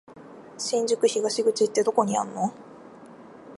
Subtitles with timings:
[0.57, 2.51] 新宿東口ってどこにあんの？